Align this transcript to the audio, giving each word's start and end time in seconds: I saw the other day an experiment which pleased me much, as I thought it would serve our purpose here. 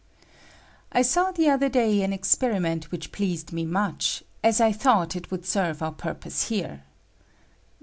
I 0.91 1.03
saw 1.03 1.29
the 1.29 1.47
other 1.49 1.69
day 1.69 2.01
an 2.01 2.11
experiment 2.11 2.89
which 2.91 3.11
pleased 3.11 3.53
me 3.53 3.65
much, 3.67 4.23
as 4.43 4.59
I 4.59 4.71
thought 4.71 5.15
it 5.15 5.29
would 5.29 5.45
serve 5.45 5.83
our 5.83 5.91
purpose 5.91 6.47
here. 6.47 6.81